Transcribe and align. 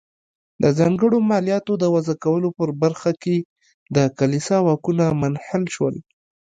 د 0.61 0.63
ځانګړو 0.79 1.17
مالیاتو 1.29 1.73
د 1.79 1.85
وضع 1.93 2.15
کولو 2.23 2.49
په 2.57 2.63
برخه 2.83 3.11
کې 3.23 3.37
د 3.95 3.97
کلیسا 4.17 4.57
واکونه 4.67 5.05
منحل 5.21 5.63
شول. 5.75 5.95